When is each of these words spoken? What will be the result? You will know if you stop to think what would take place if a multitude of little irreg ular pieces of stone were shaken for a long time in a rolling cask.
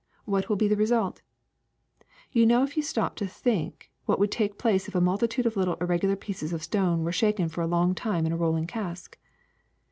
What 0.25 0.49
will 0.49 0.55
be 0.55 0.67
the 0.67 0.75
result? 0.75 1.21
You 2.31 2.41
will 2.41 2.47
know 2.47 2.63
if 2.63 2.75
you 2.75 2.81
stop 2.81 3.15
to 3.17 3.27
think 3.27 3.91
what 4.07 4.17
would 4.17 4.31
take 4.31 4.57
place 4.57 4.87
if 4.87 4.95
a 4.95 4.99
multitude 4.99 5.45
of 5.45 5.55
little 5.55 5.75
irreg 5.77 6.01
ular 6.01 6.19
pieces 6.19 6.53
of 6.53 6.63
stone 6.63 7.03
were 7.03 7.11
shaken 7.11 7.49
for 7.49 7.61
a 7.61 7.67
long 7.67 7.93
time 7.93 8.25
in 8.25 8.31
a 8.31 8.35
rolling 8.35 8.65
cask. 8.65 9.19